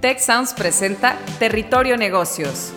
[0.00, 2.72] Tech Sounds presenta Territorio Negocios.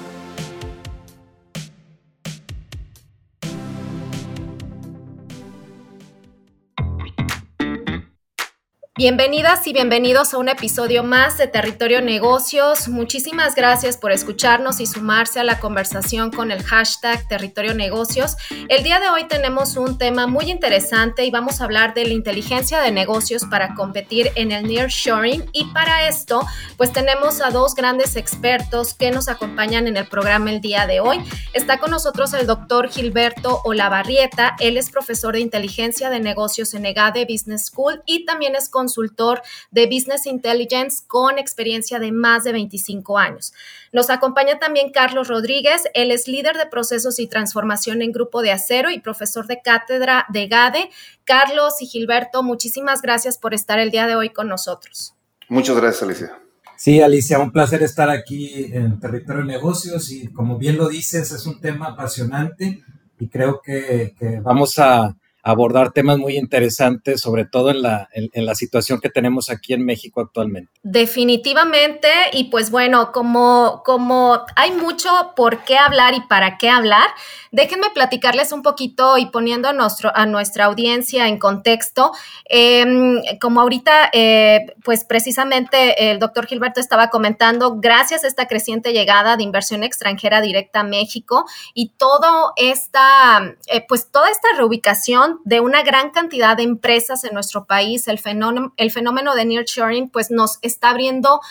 [9.02, 12.88] Bienvenidas y bienvenidos a un episodio más de Territorio Negocios.
[12.88, 18.36] Muchísimas gracias por escucharnos y sumarse a la conversación con el hashtag Territorio Negocios.
[18.70, 22.14] El día de hoy tenemos un tema muy interesante y vamos a hablar de la
[22.14, 26.46] inteligencia de negocios para competir en el nearshoring y para esto
[26.78, 31.00] pues tenemos a dos grandes expertos que nos acompañan en el programa el día de
[31.00, 31.24] hoy.
[31.54, 36.86] Está con nosotros el doctor Gilberto Olavarrieta, él es profesor de inteligencia de negocios en
[36.86, 42.44] EGADE Business School y también es con consultor de Business Intelligence con experiencia de más
[42.44, 43.54] de 25 años.
[43.94, 48.52] Nos acompaña también Carlos Rodríguez, él es líder de procesos y transformación en Grupo de
[48.52, 50.90] Acero y profesor de cátedra de GADE.
[51.24, 55.16] Carlos y Gilberto, muchísimas gracias por estar el día de hoy con nosotros.
[55.48, 56.38] Muchas gracias, Alicia.
[56.76, 61.32] Sí, Alicia, un placer estar aquí en Territorio de Negocios y como bien lo dices,
[61.32, 62.84] es un tema apasionante
[63.20, 68.46] y creo que, que vamos a, abordar temas muy interesantes, sobre todo en la, en,
[68.46, 70.72] la situación que tenemos aquí en México actualmente.
[70.84, 77.08] Definitivamente, y pues bueno, como, como hay mucho por qué hablar y para qué hablar,
[77.52, 82.12] déjenme platicarles un poquito y poniendo a, nuestro, a nuestra audiencia en contexto.
[82.46, 88.94] Em, como ahorita, eh, pues precisamente el doctor Gilberto estaba comentando, gracias a esta creciente
[88.94, 95.31] llegada de inversión extranjera directa a México y todo esta, eh, pues toda esta reubicación
[95.44, 100.10] de una gran cantidad de empresas en nuestro país, el fenómeno, el fenómeno de nearshoring,
[100.10, 101.42] pues nos está abriendo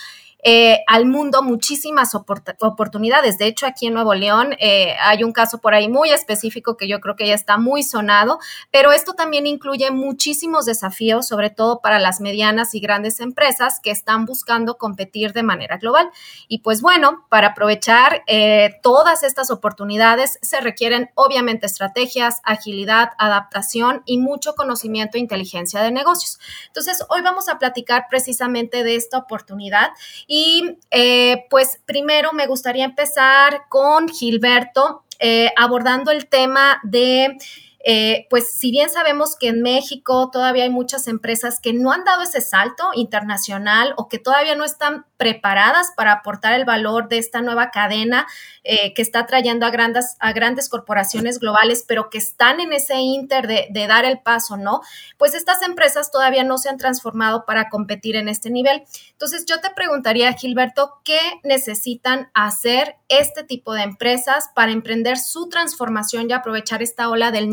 [0.42, 3.38] eh, al mundo muchísimas oportunidades.
[3.38, 6.88] De hecho, aquí en Nuevo León eh, hay un caso por ahí muy específico que
[6.88, 8.38] yo creo que ya está muy sonado,
[8.70, 13.90] pero esto también incluye muchísimos desafíos, sobre todo para las medianas y grandes empresas que
[13.90, 16.10] están buscando competir de manera global.
[16.48, 24.02] Y pues bueno, para aprovechar eh, todas estas oportunidades se requieren obviamente estrategias, agilidad, adaptación
[24.06, 26.38] y mucho conocimiento e inteligencia de negocios.
[26.66, 29.90] Entonces, hoy vamos a platicar precisamente de esta oportunidad
[30.32, 37.36] y eh, pues primero me gustaría empezar con Gilberto eh, abordando el tema de
[37.82, 42.04] eh, pues si bien sabemos que en México todavía hay muchas empresas que no han
[42.04, 47.18] dado ese salto internacional o que todavía no están preparadas para aportar el valor de
[47.18, 48.26] esta nueva cadena
[48.64, 52.96] eh, que está trayendo a grandes, a grandes corporaciones globales, pero que están en ese
[52.96, 54.82] inter de, dar el paso, ¿no?
[55.16, 58.82] Pues estas empresas todavía no se han transformado para competir en este nivel.
[59.12, 65.48] Entonces yo te preguntaría, Gilberto, ¿qué necesitan hacer este tipo de empresas para emprender su
[65.48, 67.48] transformación y aprovechar esta ola del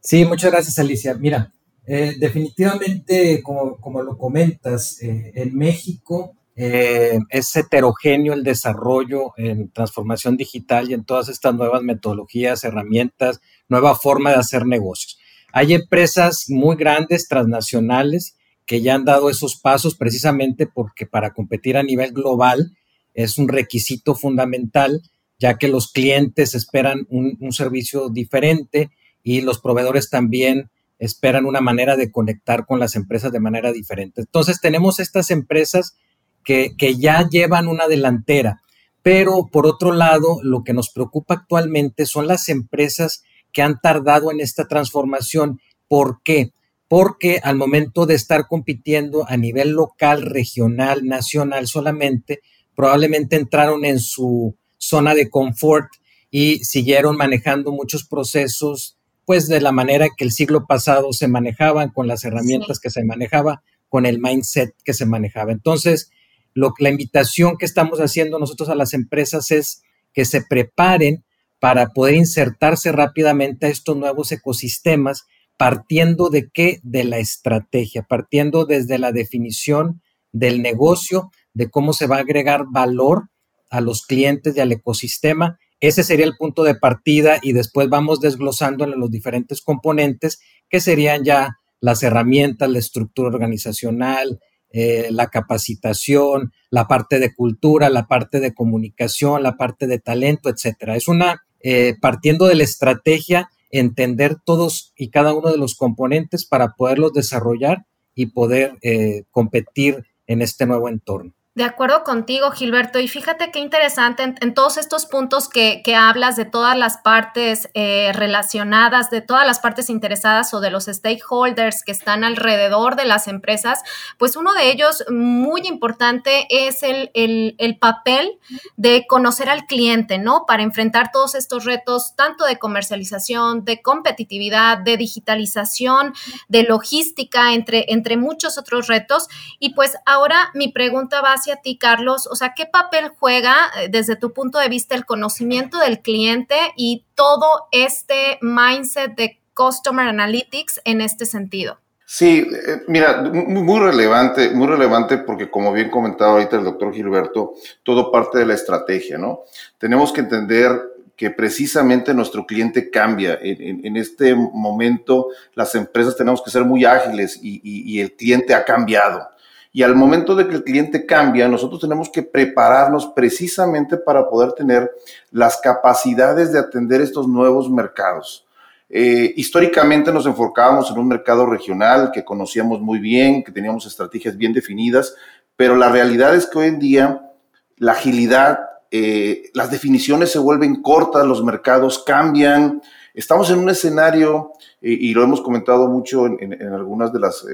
[0.00, 1.14] Sí, muchas gracias, Alicia.
[1.14, 1.52] Mira,
[1.86, 10.36] eh, definitivamente, como, lo comentas, eh, en México eh, es heterogéneo el desarrollo en transformación
[10.36, 15.18] digital y en todas estas nuevas metodologías, herramientas, nueva forma de hacer negocios.
[15.52, 21.76] Hay empresas muy grandes, transnacionales, que ya han dado esos pasos precisamente porque para competir
[21.76, 22.76] a nivel global
[23.12, 25.02] es un requisito fundamental,
[25.38, 28.90] ya que los clientes esperan un servicio diferente,
[29.22, 34.20] y los proveedores también esperan una manera de conectar con las empresas de manera diferente.
[34.20, 35.96] Entonces tenemos estas empresas
[36.44, 38.62] que, ya llevan una delantera,
[39.02, 44.30] pero por otro lado, lo que nos preocupa actualmente son las empresas que han tardado
[44.30, 45.60] en esta transformación.
[45.88, 46.52] ¿Por qué?
[46.88, 52.40] Porque al momento de estar compitiendo a nivel local, regional, nacional solamente,
[52.76, 55.88] probablemente entraron en su zona de confort
[56.30, 61.90] y siguieron manejando muchos procesos pues de la manera que el siglo pasado se manejaban,
[61.90, 65.52] con las herramientas que se manejaba, con el mindset que se manejaba.
[65.52, 66.10] Entonces,
[66.54, 71.24] lo, la invitación que estamos haciendo nosotros a las empresas es que se preparen
[71.60, 76.80] para poder insertarse rápidamente a estos nuevos ecosistemas, partiendo de qué?
[76.82, 80.02] De la estrategia, partiendo desde la definición
[80.32, 83.28] del negocio, de cómo se va a agregar valor
[83.70, 88.20] a los clientes y al ecosistema ese sería el punto de partida y después vamos
[88.20, 90.40] desglosando en los diferentes componentes
[90.70, 94.38] que serían ya las herramientas, la estructura organizacional,
[94.70, 100.48] eh, la capacitación, la parte de cultura, la parte de comunicación, la parte de talento,
[100.48, 100.94] etcétera.
[100.94, 106.46] Es una, eh, partiendo de la estrategia, entender todos y cada uno de los componentes
[106.46, 111.34] para poderlos desarrollar y poder eh, competir en este nuevo entorno.
[111.54, 112.98] De acuerdo contigo, Gilberto.
[112.98, 118.10] Y fíjate qué interesante en, todos estos puntos que, hablas de todas las partes eh,
[118.14, 123.28] relacionadas, de todas las partes interesadas o de los stakeholders que están alrededor de las
[123.28, 123.82] empresas,
[124.16, 128.38] pues uno de ellos muy importante es el, el papel
[128.76, 130.46] de conocer al cliente, ¿no?
[130.46, 136.14] Para enfrentar todos estos retos, tanto de comercialización, de competitividad, de digitalización,
[136.48, 139.28] de logística, entre, entre muchos otros retos.
[139.58, 144.16] Y pues ahora mi pregunta va ti, Carlos, o sea, ¿qué papel juega eh, desde
[144.16, 150.80] tu punto de vista el conocimiento del cliente y todo este mindset de Customer Analytics
[150.84, 151.78] en este sentido?
[152.04, 157.54] Sí, eh, mira, muy relevante, muy relevante porque como bien comentaba ahorita el doctor Gilberto,
[157.82, 159.40] todo parte de la estrategia, ¿no?
[159.78, 160.78] Tenemos que entender
[161.16, 163.38] que precisamente nuestro cliente cambia.
[163.40, 169.31] En, este momento las empresas tenemos que ser muy ágiles y el cliente ha cambiado.
[169.74, 174.52] Y al momento de que el cliente cambia, nosotros tenemos que prepararnos precisamente para poder
[174.52, 174.90] tener
[175.30, 178.46] las capacidades de atender estos nuevos mercados.
[178.90, 184.36] Eh, históricamente nos enfocábamos en un mercado regional que conocíamos muy bien, que teníamos estrategias
[184.36, 185.14] bien definidas,
[185.56, 187.30] pero la realidad es que hoy en día
[187.78, 188.58] la agilidad,
[188.90, 192.82] eh, las definiciones se vuelven cortas, los mercados cambian.
[193.14, 194.52] Estamos en un escenario,
[194.82, 197.46] y lo hemos comentado mucho en, algunas de las...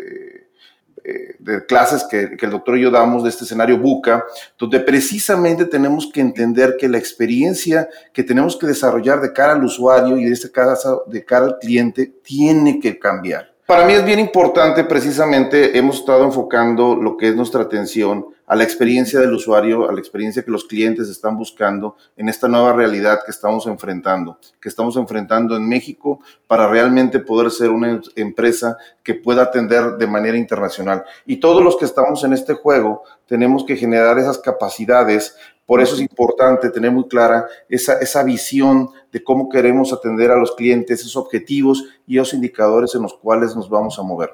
[1.10, 4.26] Eh, de clases que, el doctor y yo damos de este escenario buca,
[4.58, 9.64] donde precisamente tenemos que entender que la experiencia que tenemos que desarrollar de cara al
[9.64, 13.54] usuario y de este caso de cara al cliente tiene que cambiar.
[13.68, 18.56] Para mí es bien importante, precisamente hemos estado enfocando lo que es nuestra atención a
[18.56, 22.72] la experiencia del usuario, a la experiencia que los clientes están buscando en esta nueva
[22.72, 28.78] realidad que estamos enfrentando, que estamos enfrentando en México para realmente poder ser una empresa
[29.02, 31.04] que pueda atender de manera internacional.
[31.26, 35.36] Y todos los que estamos en este juego tenemos que generar esas capacidades
[35.68, 40.36] por eso es importante tener muy clara esa, esa visión de cómo queremos atender a
[40.38, 44.30] los clientes, esos objetivos y esos indicadores en los cuales nos vamos a mover.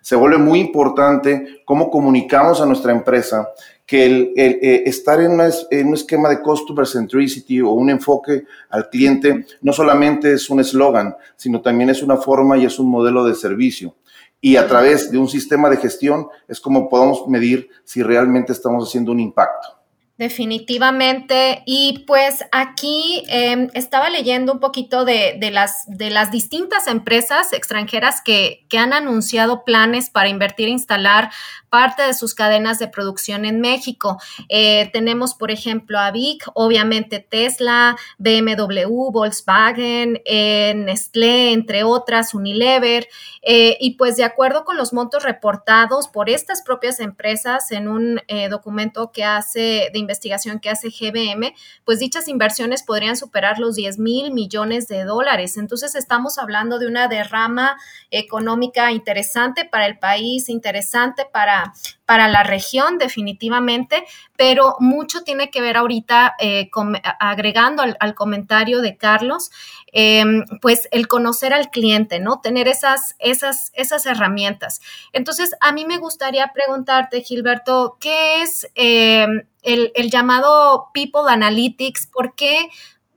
[0.00, 3.48] Se vuelve muy importante cómo comunicamos a nuestra empresa
[3.86, 5.40] que el, eh, estar en,
[5.70, 10.58] en, un esquema de customer centricity o un enfoque al cliente no solamente es un
[10.58, 13.94] eslogan, sino también es una forma y es un modelo de servicio.
[14.40, 18.88] Y a través de un sistema de gestión es como podemos medir si realmente estamos
[18.88, 19.81] haciendo un impacto.
[20.18, 21.62] Definitivamente.
[21.66, 28.20] Y pues aquí em, estaba leyendo un poquito de, las, de las distintas empresas extranjeras
[28.22, 31.30] que, que, han anunciado planes para invertir e instalar
[31.72, 34.20] parte de sus cadenas de producción en México.
[34.50, 43.08] Eh, tenemos, por ejemplo, a Vic, obviamente Tesla, BMW, Volkswagen, eh, Nestlé, entre otras, Unilever.
[43.40, 48.20] Eh, y pues de acuerdo con los montos reportados por estas propias empresas en un
[48.50, 51.54] documento que hace de investigación que hace GBM,
[51.84, 55.56] pues dichas inversiones podrían superar los 10 mil millones de dólares.
[55.56, 57.78] Entonces estamos hablando de una derrama
[58.10, 61.61] económica interesante para el país, interesante para
[62.06, 64.04] para, la región definitivamente,
[64.36, 66.70] pero mucho tiene que ver ahorita, eh,
[67.18, 69.50] agregando al, comentario de Carlos,
[69.92, 72.40] em, pues el conocer al cliente, ¿no?
[72.40, 74.80] Tener esas, esas, esas herramientas.
[75.12, 82.08] Entonces, a mí me gustaría preguntarte, Gilberto, ¿qué es em, el, el llamado People Analytics?
[82.08, 82.68] ¿Por qué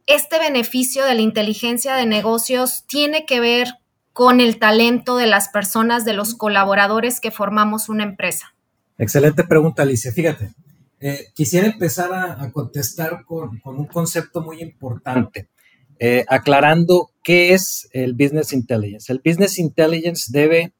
[0.08, 3.80] este beneficio de la inteligencia de negocios tiene que ver
[4.16, 8.56] con el talento de las personas, de los colaboradores que formamos una empresa?
[8.98, 10.14] Excelente pregunta, Alicia.
[10.14, 10.54] Fíjate,
[11.02, 15.50] eh, quisiera empezar a, contestar con, un concepto muy importante,
[16.00, 19.12] eh, aclarando qué es el Business Intelligence.
[19.12, 20.74] El Business Intelligence debe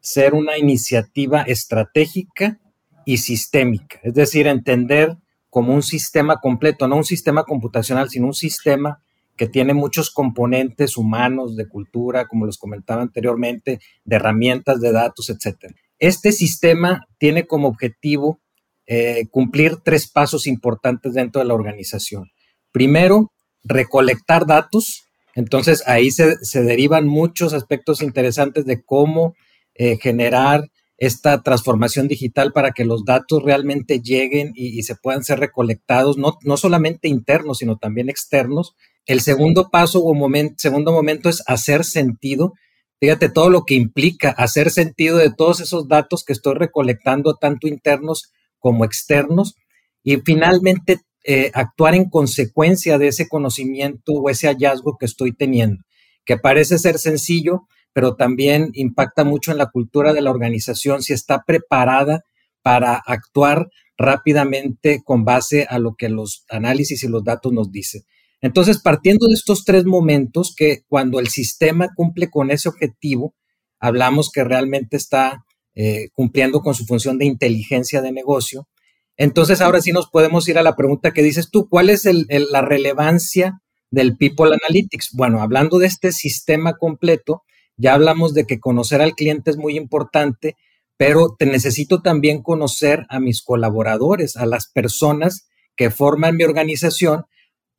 [0.00, 2.58] ser una iniciativa estratégica
[3.06, 5.16] y sistémica, es decir, entender
[5.48, 9.00] como un sistema completo, no un sistema computacional, sino un sistema
[9.40, 15.30] que tiene muchos componentes humanos, de cultura, como les comentaba anteriormente, de herramientas, de datos,
[15.30, 15.72] etc.
[15.98, 18.38] Este sistema tiene como objetivo
[18.86, 22.30] eh, cumplir tres pasos importantes dentro de la organización.
[22.70, 23.32] Primero,
[23.64, 25.04] recolectar datos.
[25.34, 29.32] Entonces ahí se, derivan muchos aspectos interesantes de cómo
[29.74, 30.68] eh, generar
[30.98, 36.36] esta transformación digital para que los datos realmente lleguen y, se puedan ser recolectados, no,
[36.42, 40.14] no, solamente internos, sino también externos, el segundo paso o
[40.56, 42.54] segundo momento es hacer sentido.
[43.00, 47.66] Fíjate todo lo que implica hacer sentido de todos esos datos que estoy recolectando, tanto
[47.66, 49.54] internos como externos.
[50.02, 55.82] Y finalmente, eh, actuar en consecuencia de ese conocimiento o ese hallazgo que estoy teniendo,
[56.24, 61.12] que parece ser sencillo, pero también impacta mucho en la cultura de la organización si
[61.12, 62.22] está preparada
[62.62, 68.02] para actuar rápidamente con base a lo que los análisis y los datos nos dicen.
[68.40, 73.34] Entonces, partiendo de estos tres momentos, que cuando el sistema cumple con ese objetivo,
[73.78, 75.44] hablamos que realmente está
[75.74, 78.68] eh, cumpliendo con su función de inteligencia de negocio.
[79.16, 82.62] Entonces, ahora sí nos podemos ir a la pregunta que dices tú, ¿cuál es la
[82.62, 85.10] relevancia del People Analytics?
[85.12, 87.42] Bueno, hablando de este sistema completo,
[87.76, 90.56] ya hablamos de que conocer al cliente es muy importante,
[90.96, 97.24] pero te necesito también conocer a mis colaboradores, a las personas que forman mi organización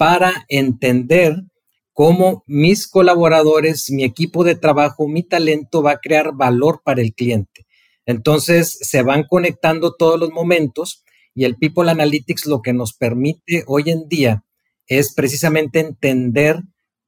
[0.01, 1.43] para entender
[1.93, 7.13] cómo mis colaboradores, mi equipo de trabajo, mi talento va a crear valor para el
[7.13, 7.67] cliente.
[8.07, 11.03] Entonces se van conectando todos los momentos
[11.35, 14.43] y el People Analytics lo que nos permite hoy en día
[14.87, 16.61] es precisamente entender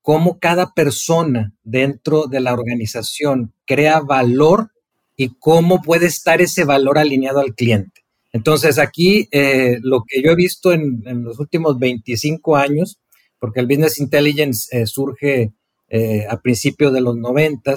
[0.03, 4.69] cómo cada persona dentro de la organización crea valor
[5.17, 8.02] y cómo puede estar ese valor alineado al cliente.
[8.33, 12.99] Entonces aquí eh, lo que yo he visto en, los últimos 25 años,
[13.39, 15.53] porque el Business Intelligence eh, surge
[15.87, 17.75] eh, a principios de los 90,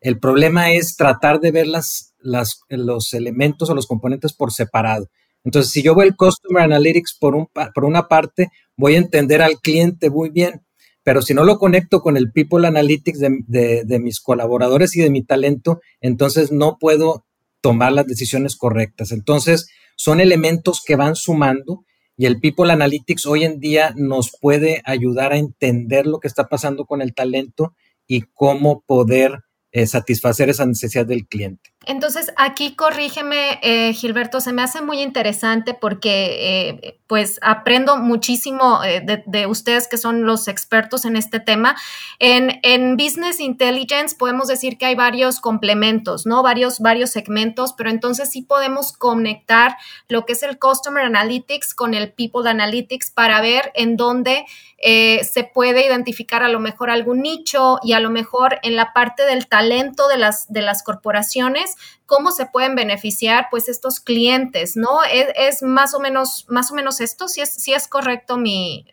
[0.00, 5.08] el problema es tratar de ver las, los elementos o los componentes por separado.
[5.44, 9.42] Entonces, si yo veo el Customer Analytics por, un, por una parte, voy a entender
[9.42, 10.62] al cliente muy bien,
[11.02, 15.22] pero si no lo conecto con el People Analytics de, mis colaboradores y de mi
[15.22, 17.24] talento, entonces no puedo
[17.62, 19.12] tomar las decisiones correctas.
[19.12, 19.68] Entonces,
[20.00, 21.84] son elementos que van sumando
[22.16, 26.48] y el People Analytics hoy en día nos puede ayudar a entender lo que está
[26.48, 27.74] pasando con el talento
[28.06, 29.40] y cómo poder
[29.72, 31.74] eh, satisfacer esa necesidad del cliente.
[31.86, 38.80] Entonces, aquí corrígeme, eh, Gilberto, se me hace muy interesante porque eh, pues aprendo muchísimo
[38.82, 41.74] de, ustedes que son los expertos en este tema.
[42.18, 46.42] En, en, Business Intelligence podemos decir que hay varios complementos, ¿no?
[46.42, 51.94] Varios, varios segmentos, pero entonces sí podemos conectar lo que es el Customer Analytics con
[51.94, 54.44] el People Analytics para ver en dónde
[54.82, 59.26] se puede identificar a lo mejor algún nicho y a lo mejor en la parte
[59.26, 61.69] del talento de las, de las corporaciones,
[62.06, 65.00] cómo se pueden beneficiar pues estos clientes, ¿no?
[65.36, 68.86] Es, más o menos, más o menos esto, si es, si es correcto mi,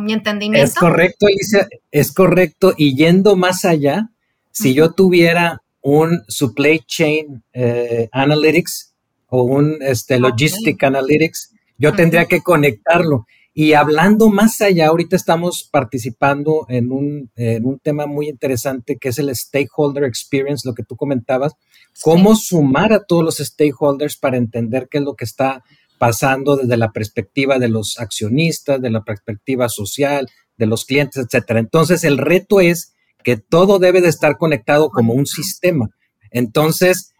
[0.00, 0.66] mi entendimiento.
[0.66, 2.74] Es correcto, Alicia, es correcto.
[2.76, 4.08] Y yendo más allá,
[4.50, 8.94] si yo tuviera un supply chain eh, analytics
[9.28, 13.26] o un este, logistic analytics, yo tendría que conectarlo.
[13.54, 19.10] Y hablando más allá, ahorita estamos participando en un, en un tema muy interesante que
[19.10, 21.52] es el stakeholder experience, lo que tú comentabas,
[22.00, 25.62] cómo sumar a todos los stakeholders para entender qué es lo que está
[25.98, 31.60] pasando desde la perspectiva de los accionistas, de la perspectiva social, de los clientes, etcétera.
[31.60, 35.90] Entonces, el reto es que todo debe de estar conectado como un sistema.
[36.30, 37.12] Entonces,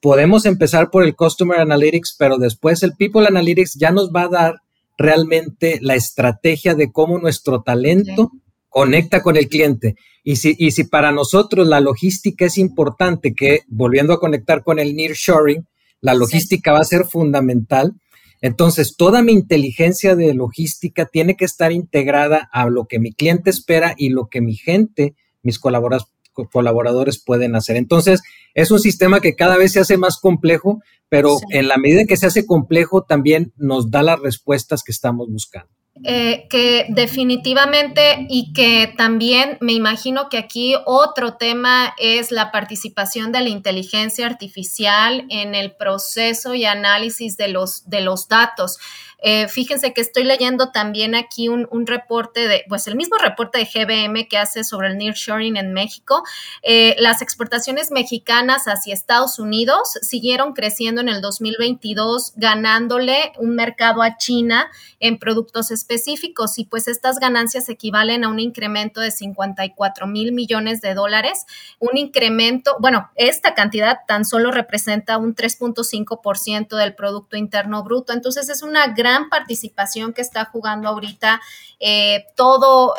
[0.00, 4.28] podemos empezar por el Customer Analytics, pero después el People Analytics ya nos va a
[4.28, 4.54] dar
[4.96, 8.30] realmente la estrategia de cómo nuestro talento
[8.68, 9.96] conecta con el cliente.
[10.24, 14.78] Y si, y si para nosotros la logística es importante, que volviendo a conectar con
[14.78, 15.66] el nearshoring,
[16.00, 17.92] la logística va a ser fundamental.
[18.40, 23.50] Entonces, toda mi inteligencia de logística tiene que estar integrada a lo que mi cliente
[23.50, 27.76] espera y lo que mi gente, mis colaboradores, colaboradores pueden hacer.
[27.76, 28.22] Entonces,
[28.54, 32.06] es un sistema que cada vez se hace más complejo, pero en la medida en
[32.06, 35.70] que se hace complejo, también nos da las respuestas que estamos buscando.
[36.04, 43.30] Eh, que definitivamente y que también me imagino que aquí otro tema es la participación
[43.30, 48.78] de la inteligencia artificial en el proceso y análisis de los, de los datos.
[49.22, 53.64] Eh, fíjense que estoy leyendo también aquí un, reporte de, pues el mismo reporte de
[53.64, 56.24] GBM que hace sobre el nearshoring en México.
[56.62, 64.02] Eh, las exportaciones mexicanas hacia Estados Unidos siguieron creciendo en el 2022, ganándole un mercado
[64.02, 70.06] a China en productos específicos y pues estas ganancias equivalen a un incremento de 54
[70.06, 71.46] mil millones de dólares,
[71.78, 78.48] un incremento, bueno, esta cantidad tan solo representa un 3.5% del Producto Interno Bruto, entonces
[78.48, 81.40] es una gran participación que está jugando ahorita
[81.80, 82.94] eh, todo,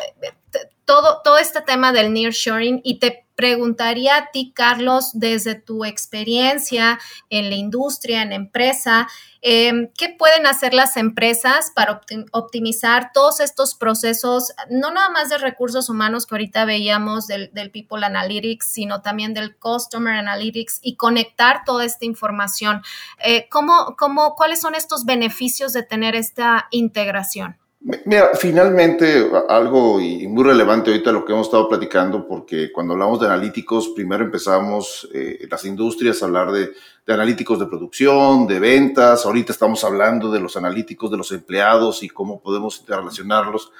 [0.84, 7.00] todo, todo este tema del nearshoring y te preguntaría a ti, Carlos, desde tu experiencia
[7.30, 9.08] en la industria, en empresa,
[9.42, 12.00] em, ¿qué pueden hacer las empresas para
[12.32, 18.04] optimizar todos estos procesos, no nada más de recursos humanos que ahorita veíamos del, People
[18.06, 22.82] Analytics, sino también del Customer Analytics y conectar toda esta información?
[23.18, 27.58] Eh, ¿cómo, cómo, ¿Cuáles son estos beneficios de tener esta integración?
[28.06, 33.20] Mira, finalmente algo y muy relevante ahorita lo que hemos estado platicando, porque cuando hablamos
[33.20, 36.70] de analíticos, primero empezamos eh, las industrias a hablar de,
[37.06, 42.02] de, analíticos de producción, de ventas, ahorita estamos hablando de los analíticos de los empleados
[42.02, 43.70] y cómo podemos interrelacionarlos.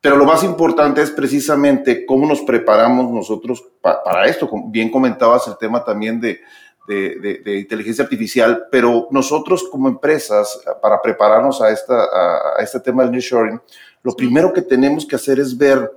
[0.00, 4.50] Pero lo más importante es precisamente cómo nos preparamos nosotros para esto.
[4.66, 6.40] Bien comentabas el tema también de,
[6.86, 13.12] de, inteligencia artificial, pero nosotros como empresas, para prepararnos a, esta, a, este tema del
[13.12, 13.60] nearshoring,
[14.02, 15.90] lo primero que tenemos que hacer es ver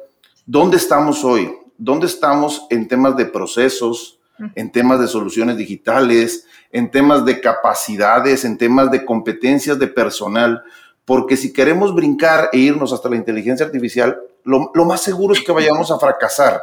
[0.45, 4.19] dónde estamos hoy, dónde estamos en temas de procesos,
[4.55, 10.63] en temas de soluciones digitales, en temas de capacidades, en temas de competencias de personal,
[11.07, 15.39] porque si queremos brincar e irnos hasta la inteligencia artificial, lo, lo más seguro es
[15.39, 16.61] que vayamos a fracasar.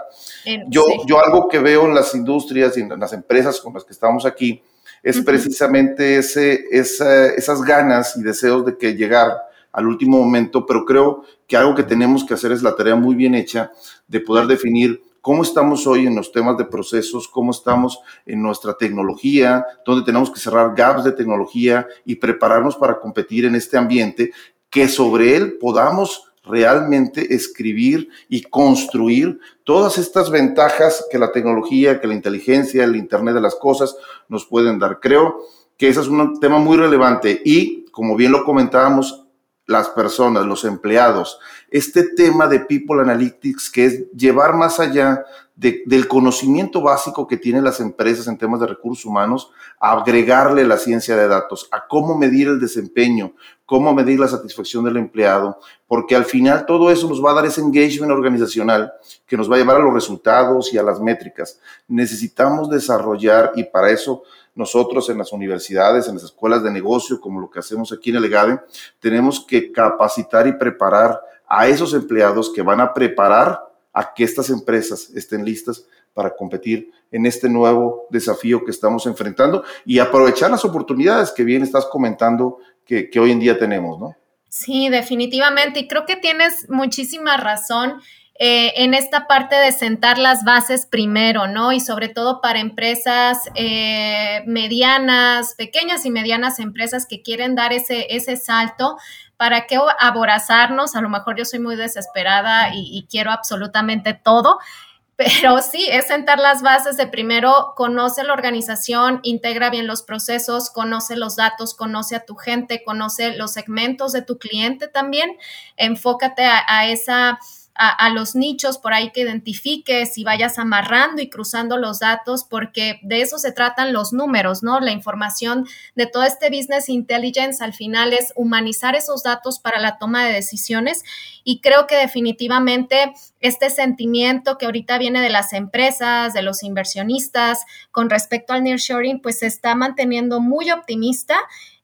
[0.68, 3.94] Yo, yo algo que veo en las industrias y en las empresas con las que
[3.94, 4.62] estamos aquí
[5.02, 9.32] es precisamente ese, esas ganas y deseos de que llegar
[9.72, 13.14] al último momento, pero creo que algo que tenemos que hacer es la tarea muy
[13.14, 13.72] bien hecha
[14.08, 18.74] de poder definir cómo estamos hoy en los temas de procesos, cómo estamos en nuestra
[18.74, 24.32] tecnología, dónde tenemos que cerrar gaps de tecnología y prepararnos para competir en este ambiente,
[24.68, 32.06] que sobre él podamos realmente escribir y construir todas estas ventajas que la tecnología, que
[32.06, 33.96] la inteligencia, el Internet de las Cosas
[34.28, 35.00] nos pueden dar.
[35.00, 35.38] Creo
[35.78, 39.23] que ese es un tema muy relevante y, como bien lo comentábamos,
[39.66, 41.38] las personas, los empleados,
[41.70, 45.24] este tema de People Analytics, que es llevar más allá
[45.56, 50.76] del conocimiento básico que tienen las empresas en temas de recursos humanos, a agregarle la
[50.76, 56.16] ciencia de datos, a cómo medir el desempeño, cómo medir la satisfacción del empleado, porque
[56.16, 58.92] al final todo eso nos va a dar ese engagement organizacional
[59.26, 61.60] que nos va a llevar a los resultados y a las métricas.
[61.86, 67.40] Necesitamos desarrollar y para eso nosotros en las universidades, en las escuelas de negocio, como
[67.40, 68.60] lo que hacemos aquí en el EGADE,
[69.00, 73.60] tenemos que capacitar y preparar a esos empleados que van a preparar
[73.92, 79.64] a que estas empresas estén listas para competir en este nuevo desafío que estamos enfrentando
[79.84, 84.16] y aprovechar las oportunidades que bien estás comentando que, hoy en día tenemos, ¿no?
[84.48, 85.80] Sí, definitivamente.
[85.80, 88.00] Y creo que tienes muchísima razón.
[88.36, 91.70] Eh, en esta parte de sentar las bases primero, ¿no?
[91.70, 98.08] Y sobre todo para empresas eh, medianas, pequeñas y medianas empresas que quieren dar ese,
[98.10, 98.96] ese salto,
[99.36, 100.96] ¿para qué aborazarnos?
[100.96, 104.58] A lo mejor yo soy muy desesperada y, quiero absolutamente todo.
[105.16, 110.70] Pero sí, es sentar las bases de primero, conoce la organización, integra bien los procesos,
[110.70, 115.36] conoce los datos, conoce a tu gente, conoce los segmentos de tu cliente también,
[115.76, 117.38] enfócate a esa
[117.76, 123.00] a, los nichos por ahí que identifiques y vayas amarrando y cruzando los datos, porque
[123.02, 124.78] de eso se tratan los números, ¿no?
[124.78, 129.98] La información de todo este business intelligence al final es humanizar esos datos para la
[129.98, 131.02] toma de decisiones
[131.42, 137.64] y creo que definitivamente este sentimiento que ahorita viene de las empresas, de los inversionistas
[137.90, 141.36] con respecto al nearshoring, pues se está manteniendo muy optimista.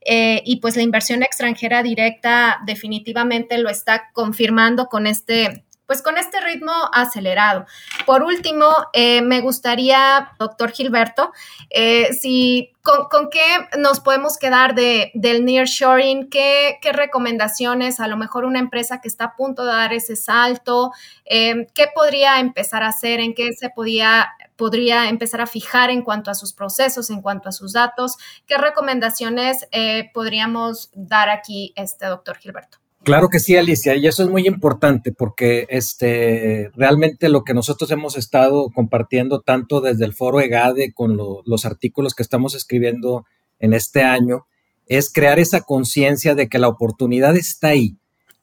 [0.03, 6.19] Eh, y pues la inversión extranjera directa definitivamente lo está confirmando con este pues con
[6.19, 7.67] este ritmo acelerado.
[8.07, 11.33] Por último, eh, me gustaría, doctor Gilberto,
[11.69, 13.43] eh, si con, qué
[13.77, 19.09] nos podemos quedar de, del nearshoring, ¿Qué, qué recomendaciones, a lo mejor una empresa que
[19.09, 20.93] está a punto de dar ese salto,
[21.25, 26.31] eh, qué podría empezar a hacer, en qué se podría empezar a fijar en cuanto
[26.31, 28.17] a sus procesos, en cuanto a sus datos.
[28.47, 29.67] ¿Qué recomendaciones
[30.15, 32.80] podríamos dar aquí, este doctor Gilberto?
[33.03, 37.91] Claro que sí, Alicia, y eso es muy importante porque este, realmente lo que nosotros
[37.91, 43.25] hemos estado compartiendo tanto desde el foro EGADE con los artículos que estamos escribiendo
[43.59, 44.47] en este año
[44.87, 47.97] es crear esa conciencia de que la oportunidad está ahí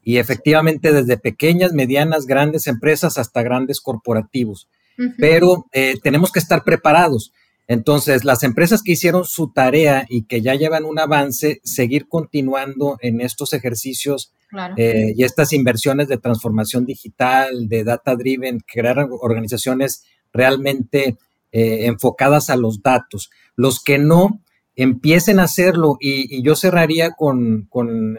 [0.08, 4.70] y efectivamente desde pequeñas, medianas, grandes empresas hasta grandes corporativos.
[5.18, 7.34] Pero eh, tenemos que estar preparados.
[7.68, 12.98] Entonces, las empresas que hicieron su tarea y que ya llevan un avance, seguir continuando
[13.02, 14.32] en estos ejercicios
[14.78, 21.18] eh, y estas inversiones de transformación digital, de data driven, crear organizaciones realmente
[21.52, 23.30] eh, enfocadas a los datos.
[23.58, 24.42] Los que no
[24.78, 25.98] empiecen a hacerlo.
[26.00, 27.68] Y, yo cerraría con,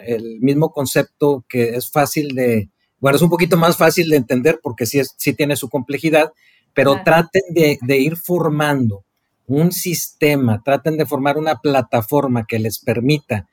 [0.04, 2.68] el mismo concepto que es fácil de,
[3.00, 6.32] bueno, es un poquito más fácil de entender porque sí, es, sí tiene su complejidad,
[6.74, 9.04] pero traten de, de ir formando
[9.48, 13.48] un sistema, traten de formar una plataforma que les permita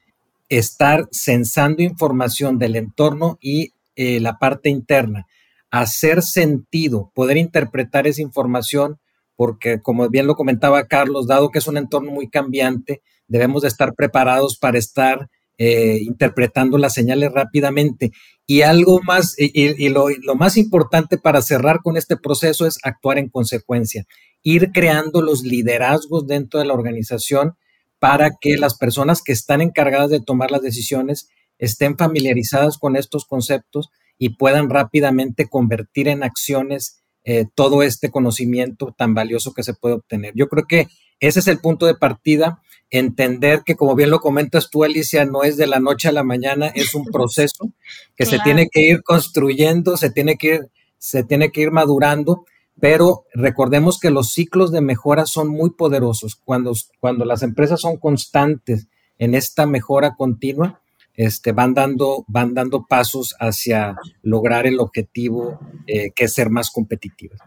[0.49, 5.25] estar censando información del entorno y eh, la parte interna,
[5.71, 8.99] hacer sentido, poder interpretar esa información,
[9.37, 13.69] porque como bien lo comentaba Carlos, dado que es un entorno muy cambiante, debemos de
[13.69, 18.11] estar preparados para estar eh, interpretando las señales rápidamente.
[18.47, 23.29] Y algo más, y, lo, más importante para cerrar con este proceso es actuar en
[23.29, 24.05] consecuencia,
[24.43, 27.55] ir creando los liderazgos dentro de la organización
[27.99, 33.25] para que las personas que están encargadas de tomar las decisiones estén familiarizadas con estos
[33.25, 39.73] conceptos y puedan rápidamente convertir en acciones eh, todo este conocimiento tan valioso que se
[39.73, 40.33] puede obtener.
[40.35, 40.87] Yo creo que
[41.19, 45.43] ese es el punto de partida, entender que como bien lo comentas tú, Alicia, no
[45.43, 47.71] es de la noche a la mañana, es un proceso
[48.15, 52.45] que se tiene que ir construyendo, se tiene que ir, se tiene que ir madurando,
[52.79, 56.35] pero recordemos que los ciclos de mejora son muy poderosos.
[56.35, 60.81] Cuando, cuando las empresas son constantes en esta mejora continua,
[61.17, 66.71] este, van, dando, van dando pasos hacia lograr el objetivo eh, que es ser más
[66.71, 67.39] competitivas.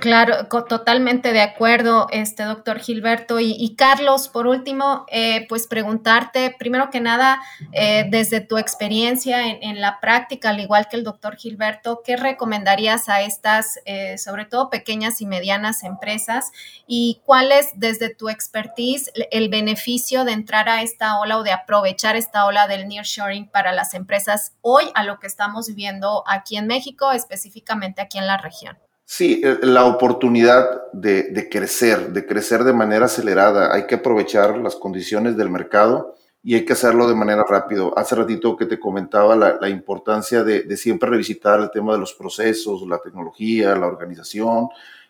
[0.00, 3.40] claro, totalmente de acuerdo, este doctor Gilberto.
[3.40, 7.40] Y, Carlos, por último, eh, pues preguntarte, primero que nada,
[7.72, 13.08] eh, desde tu experiencia en, la práctica, al igual que el doctor Gilberto, ¿qué recomendarías
[13.08, 13.78] a estas,
[14.16, 16.50] sobre todo pequeñas y medianas empresas?
[16.86, 21.52] ¿Y cuál es, desde tu expertise, el beneficio de entrar a esta ola o de
[21.52, 26.56] aprovechar esta ola del nearshoring para las empresas hoy a lo que estamos viviendo aquí
[26.56, 28.78] en México, específicamente aquí en la región?
[29.12, 33.74] Sí, eh, la oportunidad de, crecer, de crecer de manera acelerada.
[33.74, 37.92] Hay que aprovechar las condiciones del mercado y hay que hacerlo de manera rápido.
[37.98, 42.86] Hace ratito que te comentaba la, importancia de, siempre revisitar el tema de los procesos,
[42.86, 44.68] la tecnología, la organización,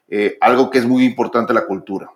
[0.08, 2.10] eh, algo que es muy importante, la cultura.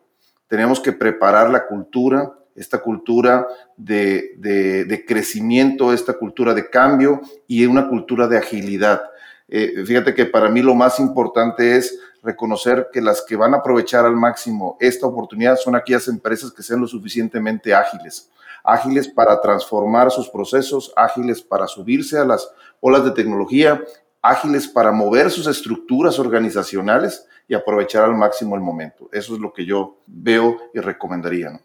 [0.49, 7.89] Tenemos que preparar la cultura esta cultura de, crecimiento, esta cultura de cambio y una
[7.89, 9.03] cultura de agilidad.
[9.49, 13.59] Eh, fíjate que para mí lo más importante es reconocer que las que van a
[13.59, 18.31] aprovechar al máximo esta oportunidad son aquellas empresas que sean lo suficientemente ágiles,
[18.63, 22.49] ágiles para transformar sus procesos, ágiles para subirse a las
[22.81, 23.83] olas de tecnología,
[24.23, 29.11] ágiles para mover sus estructuras organizacionales y aprovechar al máximo el momento.
[29.13, 31.61] Eso es lo que yo veo y recomendaría.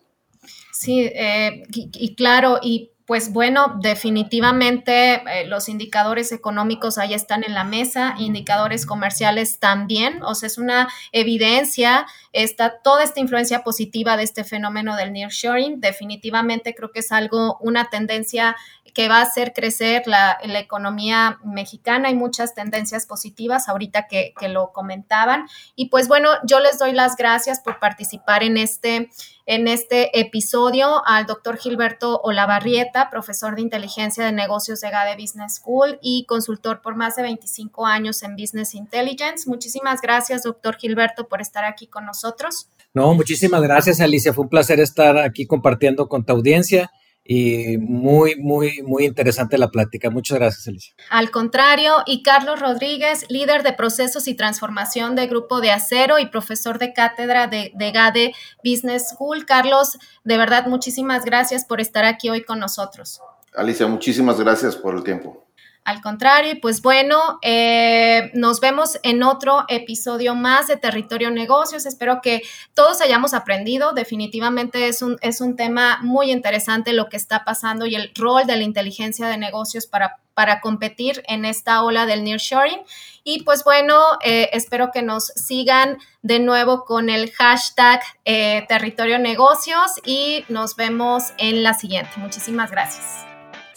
[0.71, 7.54] Sí, eh, y, claro, y pues bueno, definitivamente eh, los indicadores económicos ahí están en
[7.56, 14.18] la mesa, indicadores comerciales también, o sea, es una evidencia, está toda esta influencia positiva
[14.18, 18.56] de este fenómeno del nearshoring, definitivamente creo que es algo, una tendencia
[18.94, 22.10] que va a hacer crecer la, economía mexicana.
[22.10, 25.48] Hay muchas tendencias positivas ahorita que, lo comentaban.
[25.76, 29.10] Y pues bueno, yo les doy las gracias por participar en este,
[29.46, 35.56] en este episodio al doctor Gilberto Olavarrieta, profesor de inteligencia de negocios de GADE Business
[35.56, 39.48] School y consultor por más de 25 años en Business Intelligence.
[39.48, 42.69] Muchísimas gracias, doctor Gilberto, por estar aquí con nosotros.
[42.93, 44.34] No, muchísimas gracias, Alicia.
[44.34, 46.91] Fue un placer estar aquí compartiendo con tu audiencia
[47.23, 50.10] y muy, muy, muy interesante la plática.
[50.10, 50.95] Muchas gracias, Alicia.
[51.12, 56.25] Al contrario, y Carlos Rodríguez, líder de procesos y transformación de Grupo de Acero y
[56.25, 59.45] profesor de cátedra de, de GADE Business School.
[59.45, 63.21] Carlos, de verdad, muchísimas gracias por estar aquí hoy con nosotros.
[63.53, 65.48] Alicia, muchísimas gracias por el tiempo.
[65.86, 71.86] Al contrario, pues bueno, eh, nos vemos en otro episodio más de Territorio Negocios.
[71.88, 72.44] Espero que
[72.76, 73.94] todos hayamos aprendido.
[73.94, 78.46] Definitivamente es un, es un tema muy interesante lo que está pasando y el rol
[78.46, 82.82] de la inteligencia de negocios para, para competir en esta ola del nearshoring.
[83.24, 89.18] Y pues bueno, eh, espero que nos sigan de nuevo con el hashtag eh, Territorio
[89.18, 92.12] Negocios y nos vemos en la siguiente.
[92.18, 93.29] Muchísimas gracias.